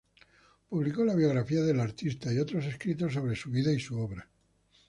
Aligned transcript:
Publicó 0.67 1.05
la 1.05 1.13
biografía 1.15 1.61
del 1.61 1.79
artista 1.79 2.33
y 2.33 2.39
otros 2.39 2.65
escritos 2.65 3.13
sobre 3.13 3.35
su 3.35 3.51
vida 3.51 3.71
y 3.71 3.79
su 3.79 3.99
obra. 3.99 4.27